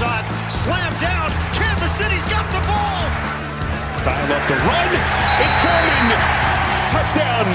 [0.00, 0.24] shot,
[0.64, 1.28] slam down.
[1.52, 3.04] Kansas City's got the ball.
[4.00, 4.90] Dial up the run.
[5.44, 6.08] It's Foreman.
[6.88, 7.48] Touchdown.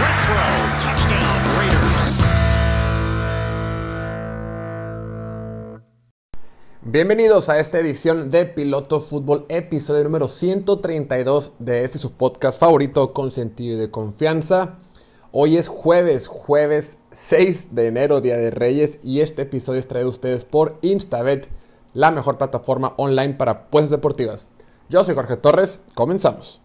[0.00, 0.46] Renfro,
[0.80, 1.36] touchdown.
[6.88, 13.12] Bienvenidos a esta edición de Piloto Fútbol, episodio número 132 de este su podcast favorito
[13.12, 14.78] con sentido y de confianza.
[15.38, 20.08] Hoy es jueves, jueves 6 de enero, Día de Reyes, y este episodio es traído
[20.08, 21.50] a ustedes por Instabet,
[21.92, 24.48] la mejor plataforma online para apuestas deportivas.
[24.88, 26.62] Yo soy Jorge Torres, comenzamos.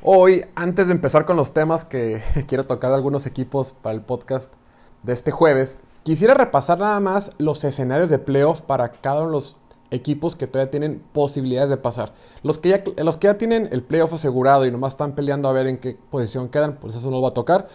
[0.00, 4.00] Hoy, antes de empezar con los temas que quiero tocar de algunos equipos para el
[4.00, 4.54] podcast
[5.02, 9.32] de este jueves, quisiera repasar nada más los escenarios de playoff para cada uno de
[9.32, 9.56] los
[9.92, 12.12] equipos que todavía tienen posibilidades de pasar.
[12.42, 15.52] Los que ya, los que ya tienen el playoff asegurado y nomás están peleando a
[15.52, 17.68] ver en qué posición quedan, pues eso no lo voy a tocar.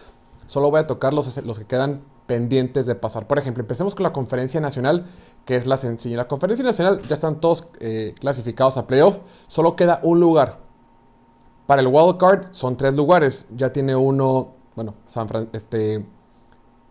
[0.44, 3.26] Solo voy a tocar los, los que quedan pendientes de pasar.
[3.26, 5.06] Por ejemplo, empecemos con la conferencia nacional,
[5.44, 6.16] que es la sencilla.
[6.16, 10.60] La conferencia nacional ya están todos eh, clasificados a playoff, solo queda un lugar.
[11.66, 13.46] Para el wild card son tres lugares.
[13.54, 16.06] Ya tiene uno, bueno, San Fran este,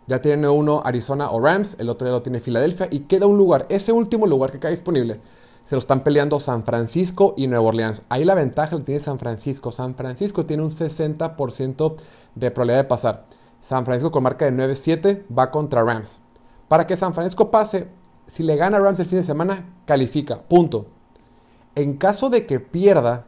[0.07, 3.37] ya tiene uno Arizona o Rams, el otro ya lo tiene Filadelfia y queda un
[3.37, 3.65] lugar.
[3.69, 5.19] Ese último lugar que queda disponible
[5.67, 8.01] se lo están peleando San Francisco y Nueva Orleans.
[8.07, 9.73] Ahí la ventaja la tiene San Francisco.
[9.73, 11.95] San Francisco tiene un 60%
[12.35, 13.25] de probabilidad de pasar.
[13.59, 16.21] San Francisco con marca de 9-7 va contra Rams.
[16.69, 17.89] Para que San Francisco pase,
[18.27, 20.41] si le gana Rams el fin de semana, califica.
[20.41, 20.85] Punto.
[21.75, 23.25] En caso de que pierda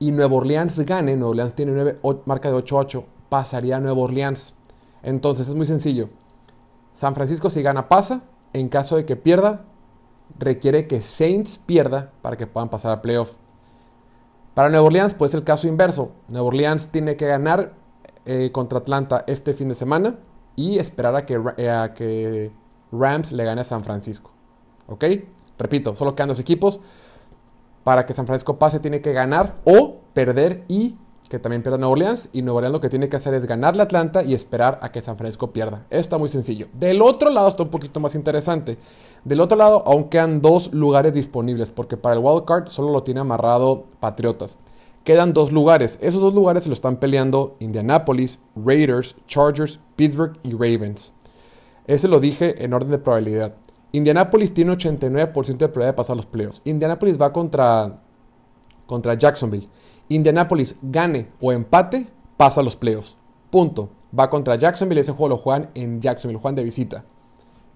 [0.00, 4.54] y Nueva Orleans gane, Nueva Orleans tiene 9, marca de 8-8, pasaría a Nueva Orleans.
[5.04, 6.08] Entonces es muy sencillo.
[6.94, 8.24] San Francisco si gana pasa.
[8.52, 9.64] En caso de que pierda,
[10.38, 13.34] requiere que Saints pierda para que puedan pasar a playoff.
[14.54, 16.12] Para Nueva Orleans, pues el caso inverso.
[16.28, 17.74] Nueva Orleans tiene que ganar
[18.24, 20.16] eh, contra Atlanta este fin de semana
[20.56, 22.52] y esperar a que, eh, a que
[22.92, 24.30] Rams le gane a San Francisco.
[24.86, 25.04] ¿Ok?
[25.58, 26.80] Repito, solo quedan dos equipos.
[27.82, 30.96] Para que San Francisco pase tiene que ganar o perder y
[31.34, 32.28] que también pierda Nueva Orleans.
[32.32, 34.92] Y Nueva Orleans lo que tiene que hacer es ganarle a Atlanta y esperar a
[34.92, 35.84] que San Francisco pierda.
[35.90, 36.68] Está muy sencillo.
[36.78, 38.78] Del otro lado está un poquito más interesante.
[39.24, 43.02] Del otro lado aún quedan dos lugares disponibles porque para el wild card solo lo
[43.02, 44.58] tiene amarrado Patriotas.
[45.02, 45.98] Quedan dos lugares.
[46.00, 51.12] Esos dos lugares se lo están peleando Indianapolis, Raiders, Chargers, Pittsburgh y Ravens.
[51.88, 53.56] Ese lo dije en orden de probabilidad.
[53.90, 56.62] Indianapolis tiene 89% de probabilidad de pasar los playoffs.
[56.64, 58.00] Indianapolis va contra,
[58.86, 59.68] contra Jacksonville.
[60.08, 62.06] Indianapolis gane o empate,
[62.36, 63.16] pasa los playoffs.
[63.50, 63.90] Punto.
[64.18, 67.04] Va contra Jacksonville, ese juego lo juegan en Jacksonville, juegan de visita.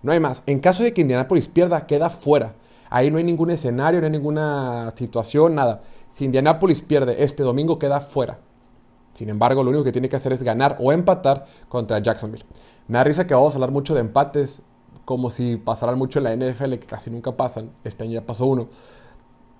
[0.02, 0.44] No hay más.
[0.46, 2.54] En caso de que Indianapolis pierda, queda fuera.
[2.90, 5.82] Ahí no hay ningún escenario, no hay ninguna situación, nada.
[6.08, 8.38] Si Indianapolis pierde este domingo, queda fuera.
[9.14, 12.44] Sin embargo, lo único que tiene que hacer es ganar o empatar contra Jacksonville.
[12.86, 14.62] Me da risa que vamos a hablar mucho de empates,
[15.04, 17.72] como si pasaran mucho en la NFL, que casi nunca pasan.
[17.82, 18.68] Este año ya pasó uno.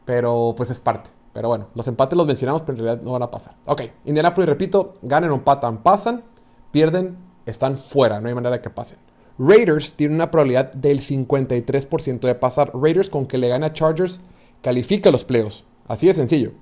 [0.05, 1.11] Pero pues es parte.
[1.39, 3.55] Pero bueno, los empates los mencionamos, pero en realidad no van a pasar.
[3.67, 6.25] Ok, Indianapolis, repito, ganen o empatan, pasan,
[6.73, 7.17] pierden,
[7.47, 8.99] están fuera, no hay manera de que pasen.
[9.39, 12.73] Raiders tiene una probabilidad del 53% de pasar.
[12.75, 14.19] Raiders con que le gane a Chargers
[14.63, 15.63] califica los playoffs.
[15.87, 16.55] Así de sencillo.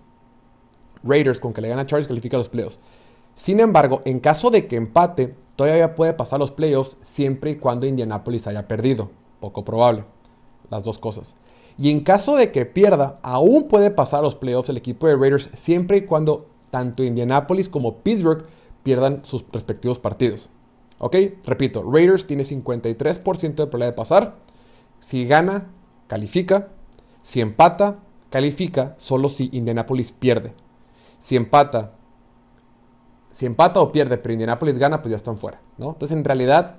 [1.03, 2.79] Raiders con que le gane a Chargers califica los playoffs.
[3.35, 7.87] Sin embargo, en caso de que empate, todavía puede pasar los playoffs siempre y cuando
[7.87, 9.11] Indianapolis haya perdido.
[9.41, 10.05] Poco probable.
[10.69, 11.35] Las dos cosas.
[11.79, 15.51] Y en caso de que pierda, aún puede pasar los playoffs el equipo de Raiders
[15.55, 18.47] siempre y cuando tanto Indianapolis como Pittsburgh
[18.83, 20.51] pierdan sus respectivos partidos.
[20.99, 21.17] ¿Ok?
[21.45, 24.37] Repito, Raiders tiene 53% de probabilidad de pasar.
[25.01, 25.71] Si gana,
[26.07, 26.69] califica.
[27.23, 30.55] Si empata, califica solo si Indianapolis pierde.
[31.19, 31.93] Si empata,
[33.31, 35.89] si empata o pierde, pero Indianapolis gana, pues ya están fuera, ¿no?
[35.91, 36.77] Entonces, en realidad,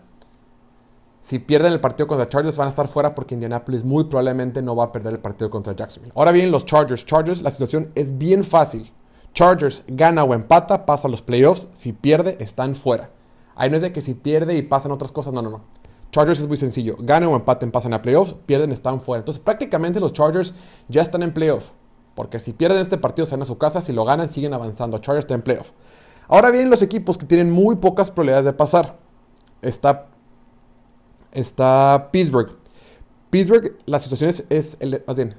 [1.20, 4.76] si pierden el partido contra Chargers, van a estar fuera porque Indianapolis muy probablemente no
[4.76, 6.14] va a perder el partido contra Jacksonville.
[6.16, 7.06] Ahora bien, los Chargers.
[7.06, 8.92] Chargers, la situación es bien fácil.
[9.34, 11.68] Chargers gana o empata, pasa a los playoffs.
[11.74, 13.12] Si pierde, están fuera.
[13.56, 15.62] Ahí no es de que si pierde y pasan otras cosas, no, no, no.
[16.12, 16.96] Chargers es muy sencillo.
[17.00, 19.20] Ganen o empaten, pasan a playoffs, pierden, están fuera.
[19.20, 20.54] Entonces prácticamente los Chargers
[20.88, 21.72] ya están en playoff.
[22.16, 23.81] Porque si pierden este partido, se van a su casa.
[23.81, 24.98] Si lo ganan, siguen avanzando.
[25.00, 25.72] Chargers está en playoff.
[26.28, 28.98] Ahora vienen los equipos que tienen muy pocas probabilidades de pasar.
[29.62, 30.08] Está,
[31.38, 32.57] está Pittsburgh.
[33.30, 35.36] Pittsburgh, la situación es, el, más bien,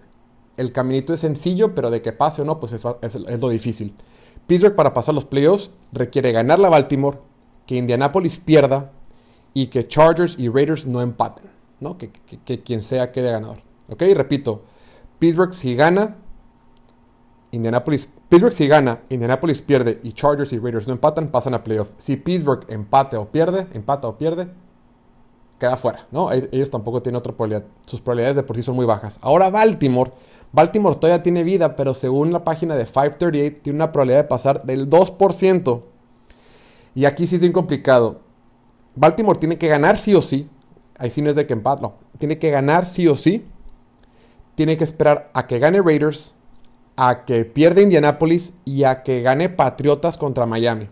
[0.57, 3.95] el caminito es sencillo, pero de que pase o no, pues es, lo difícil.
[4.47, 7.19] Pittsburgh para pasar los playoffs requiere ganar la Baltimore,
[7.67, 8.93] que Indianapolis pierda
[9.55, 11.47] y que Chargers y Raiders no empaten,
[11.81, 11.99] ¿no?
[11.99, 13.59] Que, que, quien sea quede ganador.
[13.89, 14.03] ¿Ok?
[14.15, 14.63] Repito,
[15.19, 16.17] Pittsburgh si gana,
[17.51, 21.91] Indianapolis, Pittsburgh si gana, Indianapolis pierde y Chargers y Raiders no empatan, pasan a playoff.
[21.99, 24.49] Si Pittsburgh empate o pierde, empata o pierde,
[25.59, 26.31] queda fuera, ¿no?
[26.33, 27.65] Ellos tampoco tienen otra probabilidad.
[27.87, 29.19] Sus probabilidades de por sí son muy bajas.
[29.21, 30.13] Ahora Baltimore.
[30.53, 34.65] Baltimore todavía tiene vida, pero según la página de 538 tiene una probabilidad de pasar
[34.65, 35.83] del 2%.
[36.95, 38.21] Y aquí sí es bien complicado.
[38.95, 40.49] Baltimore tiene que ganar sí o sí.
[40.97, 41.95] Ahí sí no es de que empate, no.
[42.19, 43.47] Tiene que ganar sí o sí.
[44.55, 46.35] Tiene que esperar a que gane Raiders,
[46.97, 50.89] a que pierda Indianapolis y a que gane Patriotas contra Miami.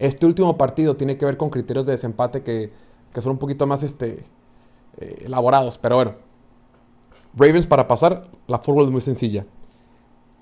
[0.00, 2.72] Este último partido tiene que ver con criterios de desempate que,
[3.20, 4.24] son un poquito más este,
[4.98, 5.78] eh, elaborados.
[5.78, 6.14] Pero bueno,
[7.36, 9.46] Ravens para pasar, la fórmula es muy sencilla.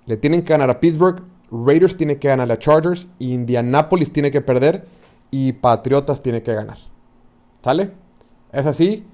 [0.06, 4.40] Le tienen que ganar a Pittsburgh, Raiders tiene que ganar a Chargers, Indianapolis tiene que
[4.40, 4.86] perder
[5.30, 6.78] y Patriotas tiene que ganar.
[7.62, 7.92] ¿Sale?
[8.50, 9.06] Es así.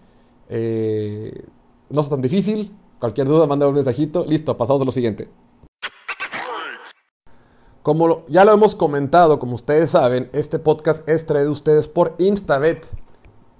[0.49, 1.45] Eh,
[1.91, 2.75] no es tan difícil.
[2.99, 4.25] Cualquier duda, manda un mensajito.
[4.25, 5.29] Listo, pasamos a lo siguiente.
[7.83, 12.15] Como ya lo hemos comentado, como ustedes saben, este podcast es traído a ustedes por
[12.19, 12.87] Instabet,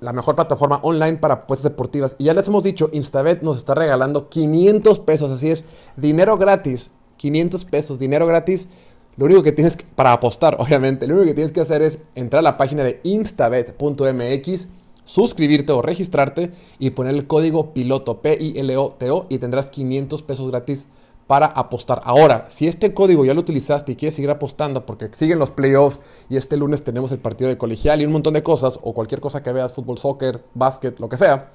[0.01, 2.17] la mejor plataforma online para apuestas deportivas.
[2.19, 5.65] Y ya les hemos dicho, Instabet nos está regalando 500 pesos, así es,
[5.97, 8.69] dinero gratis, 500 pesos, dinero gratis.
[9.17, 11.99] Lo único que tienes que, para apostar, obviamente, lo único que tienes que hacer es
[12.15, 14.69] entrar a la página de instabet.mx,
[15.05, 20.87] suscribirte o registrarte y poner el código piloto P-I-L-O-T-O y tendrás 500 pesos gratis
[21.29, 22.01] para apostar.
[22.05, 26.01] Ahora, si este código ya lo utilizaste y quieres seguir apostando porque siguen los playoffs
[26.31, 29.21] y este lunes tenemos el partido de colegial y un montón de cosas, o cualquier
[29.21, 31.53] cosa que veas, fútbol, soccer, básquet, lo que sea,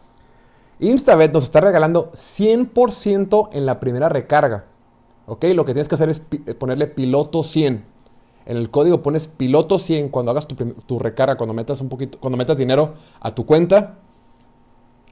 [0.80, 4.66] Instabet nos está regalando 100% en la primera recarga.
[5.26, 5.46] ¿Ok?
[5.56, 7.84] Lo que tienes que hacer es eh, ponerle piloto 100.
[8.46, 12.20] En el código pones piloto 100 cuando hagas tu, tu, recarga, cuando metas un poquito,
[12.20, 13.98] cuando metas dinero a tu cuenta.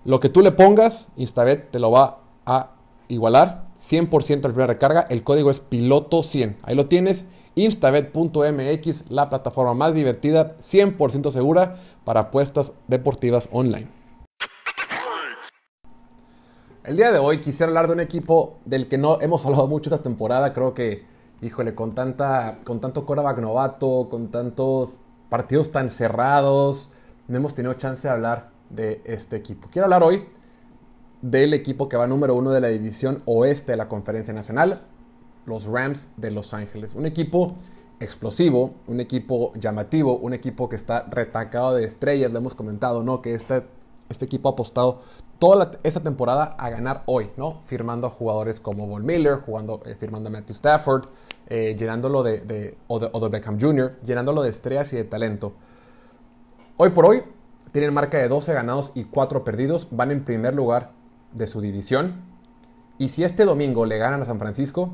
[0.05, 2.71] Lo que tú le pongas, Instabet te lo va a
[3.07, 5.01] igualar 100% la primera recarga.
[5.09, 6.57] El código es piloto100.
[6.63, 7.25] Ahí lo tienes.
[7.55, 13.89] Instabet.mx, la plataforma más divertida, 100% segura para apuestas deportivas online.
[16.83, 19.89] El día de hoy quisiera hablar de un equipo del que no hemos hablado mucho
[19.89, 20.53] esta temporada.
[20.53, 21.05] Creo que,
[21.41, 24.99] híjole, con, tanta, con tanto coreback novato, con tantos
[25.29, 26.89] partidos tan cerrados,
[27.27, 29.67] no hemos tenido chance de hablar de este equipo.
[29.71, 30.25] Quiero hablar hoy
[31.21, 34.81] del equipo que va número uno de la división oeste de la Conferencia Nacional,
[35.45, 36.95] los Rams de Los Ángeles.
[36.95, 37.55] Un equipo
[37.99, 43.21] explosivo, un equipo llamativo, un equipo que está retacado de estrellas, lo hemos comentado, ¿no?
[43.21, 43.63] Que este,
[44.09, 45.01] este equipo ha apostado
[45.37, 47.61] toda esta temporada a ganar hoy, ¿no?
[47.63, 51.05] Firmando a jugadores como Von Miller, jugando, eh, firmando a Matthew Stafford,
[51.47, 52.77] eh, llenándolo de, de,
[53.29, 55.53] Beckham Jr., llenándolo de estrellas y de talento.
[56.77, 57.23] Hoy por hoy
[57.71, 61.00] tienen marca de 12 ganados y 4 perdidos, van en primer lugar
[61.33, 62.21] de su división.
[62.97, 64.93] Y si este domingo le ganan a San Francisco,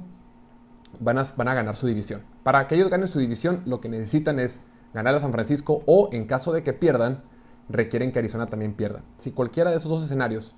[0.99, 2.23] van a, van a ganar su división.
[2.43, 4.61] Para que ellos ganen su división, lo que necesitan es
[4.93, 7.23] ganar a San Francisco o, en caso de que pierdan,
[7.69, 9.03] requieren que Arizona también pierda.
[9.17, 10.55] Si cualquiera de esos dos escenarios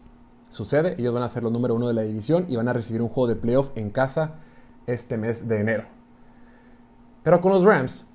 [0.50, 3.02] sucede, ellos van a ser los número uno de la división y van a recibir
[3.02, 4.36] un juego de playoff en casa
[4.88, 5.86] este mes de enero.
[7.24, 8.06] Pero con los Rams,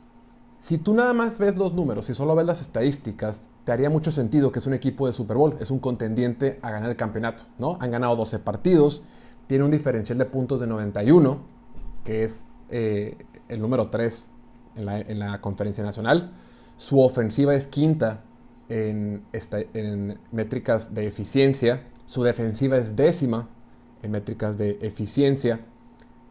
[0.59, 4.13] si tú nada más ves los números y solo ves las estadísticas, te haría mucho
[4.13, 7.45] sentido que es un equipo de Super Bowl, es un contendiente a ganar el campeonato,
[7.59, 7.79] ¿no?
[7.81, 9.03] Han ganado 12 partidos,
[9.47, 11.39] tiene un diferencial de puntos de 91,
[12.05, 13.17] que es eh,
[13.49, 14.31] el número 3
[14.77, 16.33] en la, conferencia nacional.
[16.77, 18.23] Su ofensiva es quinta
[18.69, 19.25] en,
[20.33, 23.49] métricas de eficiencia, su defensiva es décima
[24.03, 25.61] en métricas de eficiencia.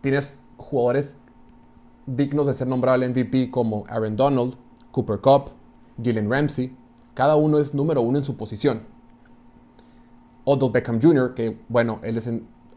[0.02, 1.16] Tienes jugadores
[2.06, 4.56] dignos de ser nombrado MVP como Aaron Donald,
[4.92, 5.52] Cooper Cup,
[6.02, 6.83] Gillen Ramsey.
[7.14, 8.84] Cada uno es número uno en su posición.
[10.46, 12.18] Odell Beckham Jr., que bueno, él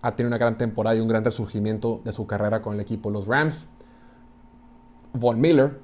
[0.02, 3.10] ha tenido una gran temporada y un gran resurgimiento de su carrera con el equipo
[3.10, 3.68] los Rams.
[5.12, 5.80] Von Miller,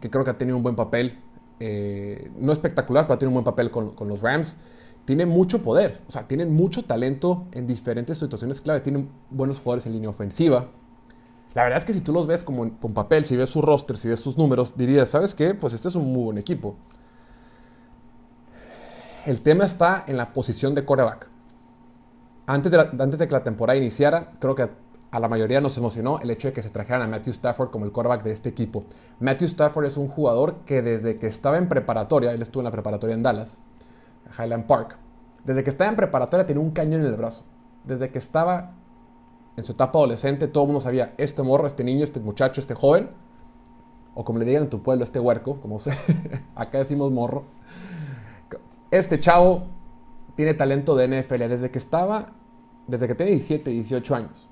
[0.00, 1.18] que creo que ha tenido un buen papel,
[1.60, 4.56] eh, no espectacular, pero ha tenido un buen papel con, con, los Rams.
[5.04, 8.80] Tiene mucho poder, o sea, tienen mucho talento en diferentes situaciones clave.
[8.80, 10.68] Tienen buenos jugadores en línea ofensiva,
[11.56, 13.96] la verdad es que si tú los ves como en, papel, si ves su roster,
[13.96, 15.54] si ves sus números, dirías, ¿sabes qué?
[15.54, 16.76] Pues este es un muy buen equipo.
[19.26, 21.28] El tema está en la posición de coreback.
[22.46, 24.70] Antes de, antes de que la temporada iniciara, creo que
[25.10, 27.86] a la mayoría nos emocionó el hecho de que se trajeran a Matthew Stafford como
[27.86, 28.84] el quarterback de este equipo.
[29.18, 32.70] Matthew Stafford es un jugador que desde que estaba en preparatoria, él estuvo en la
[32.70, 33.58] preparatoria en Dallas,
[34.38, 34.96] Highland Park,
[35.44, 37.42] desde que estaba en preparatoria tenía un cañón en el brazo.
[37.82, 38.74] Desde que estaba
[39.56, 42.74] en su etapa adolescente, todo el mundo sabía, este morro, este niño, este muchacho, este
[42.74, 43.10] joven,
[44.14, 45.90] o como le digan en tu pueblo, este huerco, como se,
[46.54, 47.44] acá decimos morro,
[48.90, 49.64] este chavo
[50.34, 52.26] tiene talento de NFL desde que estaba,
[52.86, 54.48] desde que tiene 17, 18 años.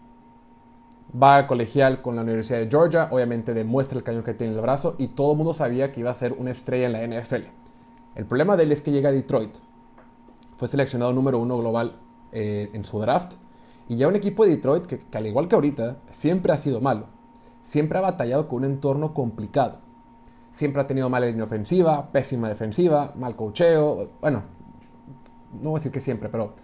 [1.21, 4.59] Va a colegial con la Universidad de Georgia, obviamente demuestra el cañón que tiene en
[4.59, 7.21] el brazo y todo el mundo sabía que iba a ser una estrella en la
[7.21, 7.47] NFL.
[8.17, 9.57] El problema de él es que llega a Detroit
[10.57, 11.97] fue seleccionado número uno global
[12.33, 13.35] eh, en su draft.
[13.89, 17.07] Y ya un equipo de Detroit que, al igual que ahorita, siempre ha sido malo.
[17.61, 19.81] Siempre ha batallado con un entorno complicado.
[20.55, 24.11] Siempre ha tenido mala línea ofensiva, pésima defensiva, mal cocheo.
[24.21, 24.45] Bueno,
[25.53, 26.55] no voy a decir que siempre, pero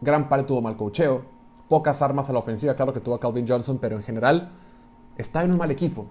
[0.00, 1.24] gran parte tuvo mal cocheo.
[1.68, 4.52] Pocas armas a la ofensiva, claro que tuvo a Calvin Johnson, pero en general
[5.16, 6.06] está en un mal equipo.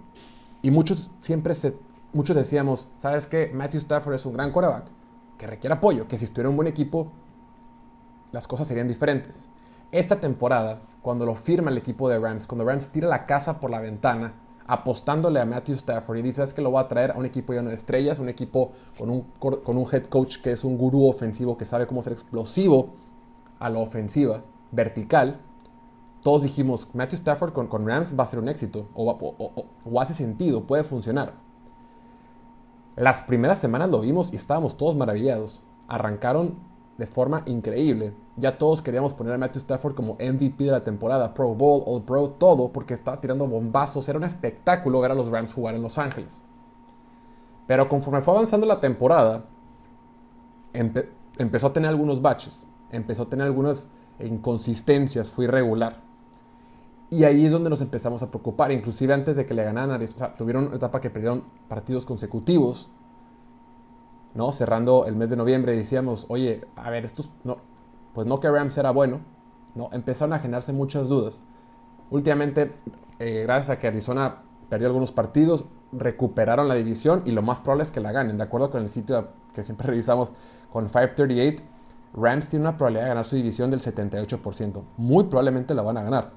[0.62, 1.78] Y muchos siempre se,
[2.12, 3.50] muchos decíamos, ¿sabes qué?
[3.54, 4.88] Matthew Stafford es un gran quarterback
[5.38, 7.14] que requiere apoyo, que si estuviera un buen equipo,
[8.34, 9.48] las cosas serían diferentes.
[9.94, 13.70] Esta temporada, cuando lo firma el equipo de Rams, cuando Rams tira la casa por
[13.72, 14.34] la ventana,
[14.72, 17.54] apostándole a Matthew Stafford y dice, es que lo va a traer a un equipo
[17.54, 21.10] lleno de estrellas, un equipo con un, con un head coach que es un gurú
[21.10, 22.94] ofensivo, que sabe cómo ser explosivo
[23.58, 25.42] a la ofensiva, vertical,
[26.22, 30.68] todos dijimos, Matthew Stafford con, con Rams va a ser un éxito, o, hace sentido,
[30.68, 31.34] puede funcionar.
[32.96, 35.64] Las primeras semanas lo vimos y estábamos todos maravillados.
[35.88, 36.60] Arrancaron
[37.00, 38.14] de forma increíble.
[38.36, 42.04] Ya todos queríamos poner a Matthew Stafford como MVP de la temporada, Pro Bowl, All
[42.04, 44.10] Pro, todo, porque estaba tirando bombazos.
[44.10, 46.44] Era un espectáculo ver a los Rams jugar en Los Ángeles.
[47.68, 49.46] Pero conforme fue avanzando la temporada,
[51.38, 53.88] empezó a tener algunos baches, empezó a tener algunas
[54.20, 56.02] inconsistencias, fue irregular.
[57.10, 60.06] Y ahí es donde nos empezamos a preocupar, inclusive antes de que le ganaran, o
[60.06, 62.90] sea, tuvieron una etapa que perdieron partidos consecutivos,
[64.34, 64.52] ¿no?
[64.52, 67.58] Cerrando el mes de noviembre decíamos, oye, a ver, estos, no,
[68.14, 69.22] pues no que Rams era bueno,
[69.76, 69.90] ¿no?
[69.92, 71.42] Empezaron a generarse muchas dudas.
[72.10, 72.74] Últimamente,
[73.20, 77.84] eh, gracias a que Arizona perdió algunos partidos, recuperaron la división y lo más probable
[77.84, 78.38] es que la ganen.
[78.38, 80.32] De acuerdo con el sitio que siempre revisamos
[80.72, 81.64] con 538,
[82.14, 84.84] Rams tiene una probabilidad de ganar su división del 78%.
[84.98, 86.32] Muy probablemente la van a ganar.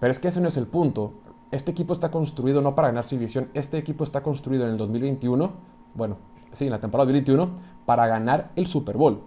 [0.00, 1.14] Pero es que ese no es el punto.
[1.50, 4.76] Este equipo está construido no para ganar su división, este equipo está construido en el
[4.76, 5.52] 2021,
[5.94, 6.16] bueno,
[6.54, 7.48] sí, en la temporada 2021,
[7.86, 9.22] para ganar el Super Bowl.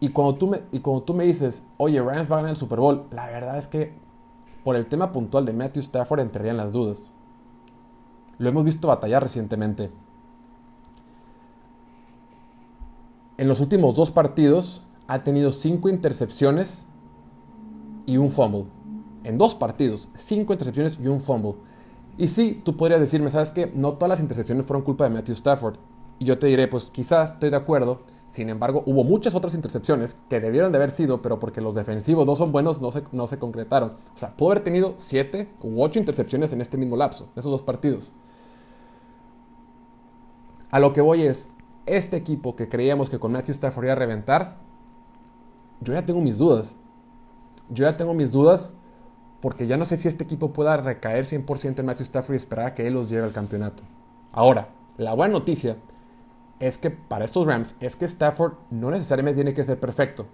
[0.00, 2.56] Y cuando tú me, y cuando tú me dices, oye, Rams va a ganar el
[2.56, 3.94] Super Bowl, la verdad es que
[4.64, 7.10] por el tema puntual de Matthew Stafford entrarían las dudas.
[8.38, 9.90] Lo hemos visto batallar recientemente.
[13.38, 16.84] En los últimos dos partidos ha tenido cinco intercepciones
[18.06, 18.66] y un fumble
[19.24, 21.54] en dos partidos, cinco intercepciones y un fumble.
[22.18, 23.72] Y sí, tú podrías decirme, ¿sabes qué?
[23.74, 25.76] No todas las intercepciones fueron culpa de Matthew Stafford.
[26.24, 28.00] Yo te diré, pues quizás estoy de acuerdo.
[28.26, 32.24] Sin embargo, hubo muchas otras intercepciones que debieron de haber sido, pero porque los defensivos
[32.26, 33.92] no son buenos, no se, no se concretaron.
[34.14, 37.62] O sea, pudo haber tenido siete u ocho intercepciones en este mismo lapso, esos dos
[37.62, 38.14] partidos.
[40.70, 41.46] A lo que voy es,
[41.84, 44.56] este equipo que creíamos que con Matthew Stafford iba a reventar,
[45.80, 46.76] yo ya tengo mis dudas.
[47.68, 48.72] Yo ya tengo mis dudas
[49.42, 52.66] porque ya no sé si este equipo pueda recaer 100% en Matthew Stafford y esperar
[52.66, 53.82] a que él los lleve al campeonato.
[54.30, 55.76] Ahora, la buena noticia
[56.60, 60.26] es que para estos Rams es que Stafford no necesariamente tiene que ser perfecto.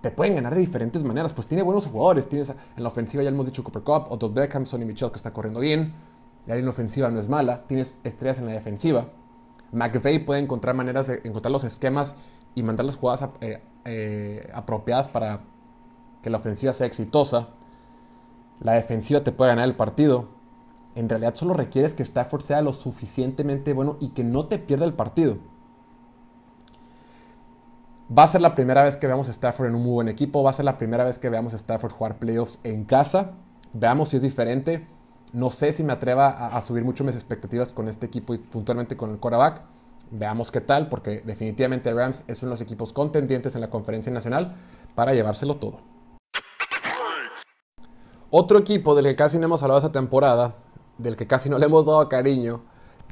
[0.00, 2.28] Te pueden ganar de diferentes maneras, pues tiene buenos jugadores.
[2.28, 5.32] Tienes en la ofensiva, ya hemos dicho Cooper Cup, Otto Beckham, Sonny Michel que está
[5.32, 5.94] corriendo bien.
[6.46, 7.66] La línea ofensiva no es mala.
[7.66, 9.08] Tienes estrellas en la defensiva.
[9.72, 12.16] McVeigh puede encontrar maneras de encontrar los esquemas
[12.54, 15.40] y mandar las jugadas eh, eh, apropiadas para
[16.22, 17.48] que la ofensiva sea exitosa
[18.60, 20.28] la defensiva te puede ganar el partido.
[20.94, 24.84] En realidad solo requieres que Stafford sea lo suficientemente bueno y que no te pierda
[24.84, 25.38] el partido.
[28.06, 30.42] Va a ser la primera vez que veamos a Stafford en un muy buen equipo.
[30.42, 33.32] Va a ser la primera vez que veamos a Stafford jugar playoffs en casa.
[33.72, 34.86] Veamos si es diferente.
[35.32, 38.96] No sé si me atreva a, subir mucho mis expectativas con este equipo y puntualmente
[38.96, 39.62] con el quarterback.
[40.10, 44.12] Veamos qué tal, porque definitivamente Rams es uno de los equipos contendientes en la conferencia
[44.12, 44.54] nacional
[44.94, 45.78] para llevárselo todo.
[48.30, 50.56] Otro equipo del que casi no hemos hablado esta temporada,
[50.98, 52.64] del que casi no le hemos dado cariño,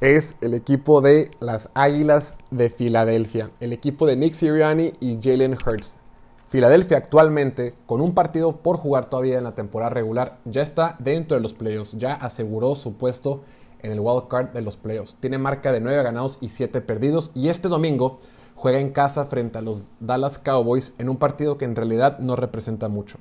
[0.03, 5.53] es el equipo de las Águilas de Filadelfia, el equipo de Nick Sirianni y Jalen
[5.55, 6.01] Hurts.
[6.49, 11.37] Filadelfia actualmente, con un partido por jugar todavía en la temporada regular, ya está dentro
[11.37, 13.43] de los playoffs, ya aseguró su puesto
[13.79, 15.17] en el wild card de los playoffs.
[15.21, 18.19] Tiene marca de 9 ganados y 7 perdidos y este domingo
[18.57, 22.35] juega en casa frente a los Dallas Cowboys en un partido que en realidad no
[22.35, 23.19] representa mucho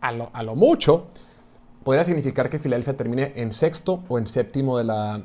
[0.00, 0.12] a
[0.42, 1.06] lo, mucho,
[1.84, 5.22] podría significar que Filadelfia termine en sexto o en séptimo de la,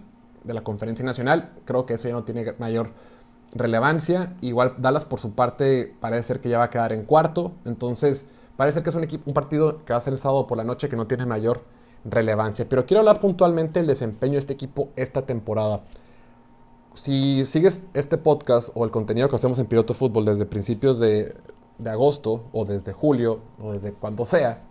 [0.63, 1.53] conferencia nacional.
[1.65, 2.91] Creo que eso ya no tiene mayor
[3.53, 4.35] relevancia.
[4.41, 7.53] Igual Dallas por su parte parece ser que ya va a quedar en cuarto.
[7.65, 8.25] Entonces
[8.57, 10.63] parece que es un, equipo, un partido que va a ser el sábado por la
[10.63, 11.63] noche que no tiene mayor
[12.03, 12.67] relevancia.
[12.69, 15.81] Pero quiero hablar puntualmente del desempeño de este equipo esta temporada.
[16.93, 21.35] Si sigues este podcast o el contenido que hacemos en Piloto Fútbol desde principios de,
[21.77, 24.61] de agosto o desde julio o desde cuando sea,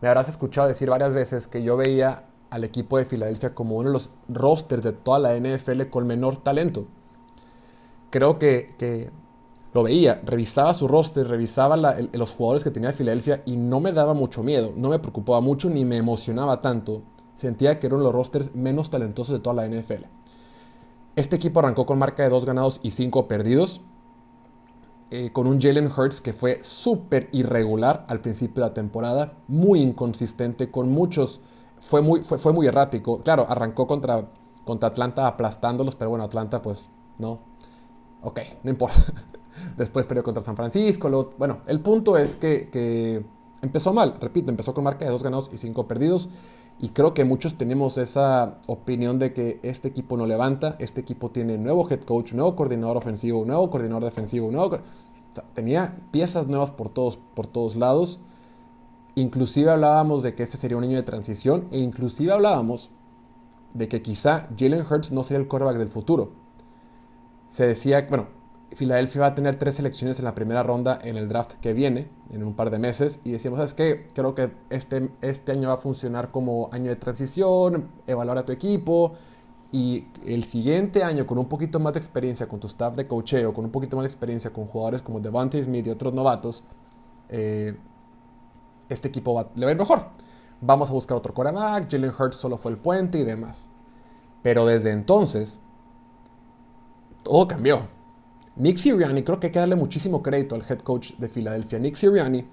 [0.00, 2.24] me habrás escuchado decir varias veces que yo veía
[2.54, 6.36] al equipo de Filadelfia como uno de los rosters de toda la NFL con menor
[6.36, 6.86] talento.
[8.10, 9.10] Creo que,
[9.72, 14.14] lo veía, revisaba su roster, revisaba los jugadores que tenía Filadelfia y no me daba
[14.14, 17.02] mucho miedo, no me preocupaba mucho ni me emocionaba tanto.
[17.34, 20.04] Sentía que eran los rosters menos talentosos de toda la NFL.
[21.16, 23.80] Este equipo arrancó con marca de 2 ganados y 5 perdidos,
[25.10, 29.80] eh, con un Jalen Hurts que fue súper irregular al principio de la temporada, muy
[29.80, 31.40] inconsistente, con muchos,
[31.86, 33.22] fue muy, fue, fue muy errático.
[33.22, 34.28] Claro, arrancó contra,
[34.64, 36.88] contra Atlanta aplastándolos, pero bueno, Atlanta pues
[37.18, 37.40] no.
[38.22, 38.96] Ok, no importa.
[39.76, 41.32] Después perdió contra San Francisco.
[41.38, 43.24] bueno, el punto es que,
[43.62, 44.16] empezó mal.
[44.20, 46.30] Repito, empezó con marca de dos ganados y cinco perdidos.
[46.80, 50.76] Y creo que muchos tenemos esa opinión de que este equipo no levanta.
[50.80, 54.78] Este equipo tiene nuevo head coach, nuevo coordinador ofensivo, nuevo coordinador defensivo, nuevo...
[55.54, 58.20] tenía piezas nuevas por todos, por todos lados.
[59.16, 62.90] Inclusive hablábamos de que este sería un año de transición e inclusive hablábamos
[63.72, 66.32] de que quizá Jalen Hurts no sería el quarterback del futuro.
[67.48, 68.28] Se decía, bueno,
[68.72, 72.08] Filadelfia va a tener tres selecciones en la primera ronda en el draft que viene,
[72.30, 74.08] en un par de meses, y decíamos, ¿sabes qué?
[74.14, 78.52] Creo que este, este año va a funcionar como año de transición, evaluar a tu
[78.52, 79.14] equipo,
[79.70, 83.52] y el siguiente año, con un poquito más de experiencia con tu staff de cocheo,
[83.52, 86.64] con un poquito más de experiencia con jugadores como Devante Smith y otros novatos,
[87.28, 87.76] eh,
[88.88, 90.08] este equipo va, le va a ir mejor.
[90.60, 93.68] Vamos a buscar otro quarterback, Jalen Hurts solo fue el puente y demás.
[94.42, 95.60] Pero desde entonces,
[97.22, 97.88] todo cambió
[98.56, 101.80] Nick Sirianni, creo que hay que darle muchísimo crédito al head coach de Filadelfia.
[101.80, 102.46] Nick Sirianni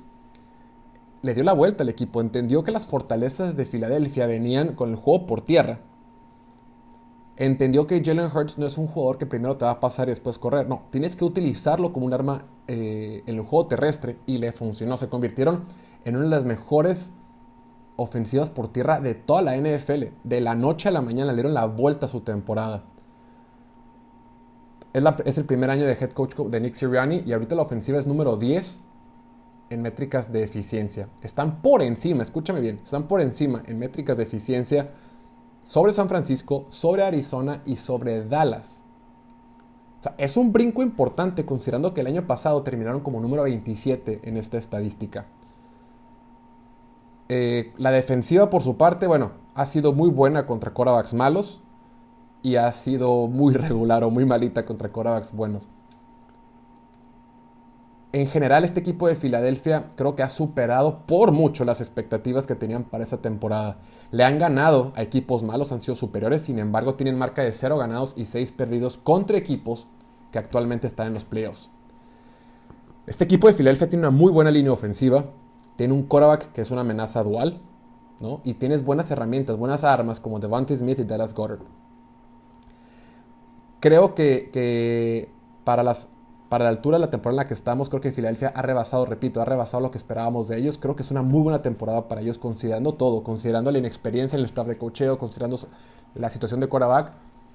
[1.21, 4.95] le dio la vuelta al equipo, entendió que las fortalezas de Filadelfia venían con el
[4.95, 5.81] juego por tierra.
[7.37, 10.11] Entendió que Jalen Hurts no es un jugador que primero te va a pasar y
[10.11, 10.67] después correr.
[10.67, 14.97] No, tienes que utilizarlo como un arma eh, en el juego terrestre y le funcionó.
[14.97, 15.65] Se convirtieron
[16.05, 17.13] en una de las mejores
[17.95, 20.05] ofensivas por tierra de toda la NFL.
[20.23, 22.83] De la noche a la mañana le dieron la vuelta a su temporada
[24.93, 28.07] es, el primer año de head coach de Nick Sirianni y ahorita la ofensiva es
[28.07, 28.83] número 10
[29.69, 31.07] en métricas de eficiencia.
[31.21, 34.91] Están por encima, escúchame bien, están por encima en métricas de eficiencia
[35.63, 38.83] sobre San Francisco, sobre Arizona y sobre Dallas.
[40.17, 44.57] Es un brinco importante considerando que el año pasado terminaron como número 27 en esta
[44.57, 45.27] estadística.
[47.33, 51.61] Eh, la defensiva, por su parte, bueno, ha sido muy buena contra quarterbacks malos
[52.41, 55.69] y ha sido muy regular o muy malita contra quarterbacks buenos.
[58.11, 62.55] En general, este equipo de Filadelfia creo que ha superado por mucho las expectativas que
[62.55, 63.77] tenían para esta temporada.
[64.11, 67.77] Le han ganado a equipos malos, han sido superiores, sin embargo tienen marca de 0
[67.77, 69.87] ganados y 6 perdidos contra equipos
[70.33, 71.69] que actualmente están en los playoffs.
[73.07, 75.31] Este equipo de Filadelfia tiene una muy buena línea ofensiva,
[75.81, 77.59] tiene un quarterback que es una amenaza dual,
[78.19, 78.41] ¿no?
[78.43, 81.63] y tienes buenas herramientas, buenas armas como Devante Smith y Dallas Goddard
[83.79, 85.29] creo que,
[85.65, 89.05] para, la altura de la temporada en la que estamos, creo que Filadelfia ha rebasado,
[89.05, 90.77] repito, ha rebasado lo que esperábamos de ellos.
[90.77, 94.41] Creo que es una muy buena temporada para ellos, considerando todo, considerando la inexperiencia en
[94.41, 95.57] el staff de cocheo, considerando
[96.13, 97.13] la situación de quarterback.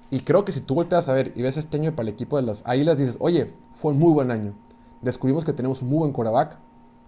[0.09, 2.35] Y creo que si tú volteas a ver y ves este año para el equipo
[2.35, 4.53] de las Águilas, dices, oye, fue un muy buen año.
[5.01, 6.57] Descubrimos que tenemos un muy buen quarterback.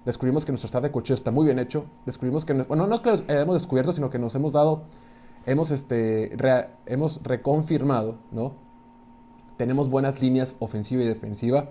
[0.10, 1.86] Descubrimos que nuestro staff de cocheo está muy bien hecho.
[2.04, 4.86] Descubrimos que, bueno, no es que lo descubierto, sino que nos hemos dado,
[5.46, 6.36] hemos, este,
[6.88, 8.56] hemos reconfirmado, ¿no?
[9.56, 11.70] tenemos buenas líneas ofensiva y defensiva.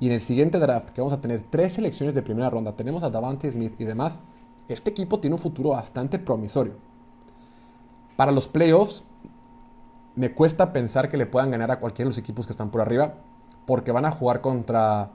[0.00, 3.02] Y en el siguiente draft, que vamos a tener tres selecciones de primera ronda, tenemos
[3.02, 4.18] a Davante Smith y demás,
[4.66, 6.76] este equipo tiene un futuro bastante promisorio.
[8.16, 9.04] Para los playoffs,
[10.16, 12.80] me cuesta pensar que le puedan ganar a cualquiera de los equipos que están por
[12.80, 13.16] arriba,
[13.66, 15.10] porque van a jugar contra,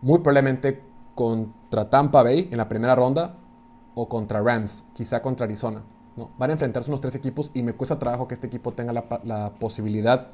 [0.00, 3.36] muy probablemente contra Tampa Bay en la primera ronda,
[3.94, 5.82] o contra Rams, quizá contra Arizona.
[6.16, 6.30] ¿no?
[6.38, 9.52] Van a enfrentarse unos tres equipos y me cuesta trabajo que este equipo tenga la,
[9.58, 10.28] posibilidad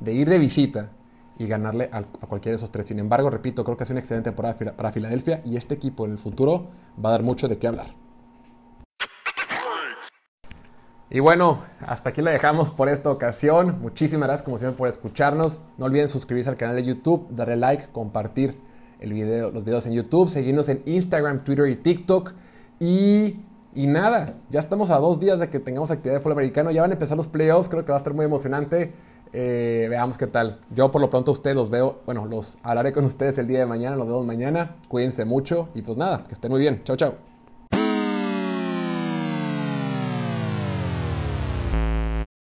[0.00, 0.90] de ir de visita
[1.38, 2.86] y ganarle a, cualquiera de esos tres.
[2.86, 6.12] Sin embargo, repito, creo que es una excelente temporada para Filadelfia y este equipo en
[6.12, 6.68] el futuro
[7.02, 7.86] va a dar mucho de qué hablar.
[11.10, 13.82] Y bueno, hasta aquí la dejamos por esta ocasión.
[13.82, 15.60] Muchísimas gracias como siempre por escucharnos.
[15.76, 18.58] No olviden suscribirse al canal de YouTube, darle like, compartir
[19.02, 22.32] el video, los videos en YouTube, seguirnos en Instagram, Twitter y TikTok.
[22.78, 23.40] Y,
[23.74, 26.70] y nada, ya estamos a dos días de que tengamos actividad de fútbol americano.
[26.70, 28.92] Ya van a empezar los playoffs, creo que va a estar muy emocionante.
[29.32, 30.60] Eh, veamos qué tal.
[30.74, 33.58] Yo por lo pronto a ustedes los veo, bueno, los hablaré con ustedes el día
[33.60, 34.76] de mañana, los vemos mañana.
[34.88, 36.82] Cuídense mucho y pues nada, que estén muy bien.
[36.84, 37.31] Chao, chao.